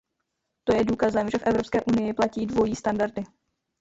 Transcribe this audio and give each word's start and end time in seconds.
To 0.63 0.73
je 0.75 0.85
důkazem, 0.85 1.29
že 1.29 1.37
v 1.37 1.43
Evropské 1.43 1.81
unii 1.81 2.13
platí 2.13 2.45
dvojí 2.45 2.75
standardy. 2.75 3.23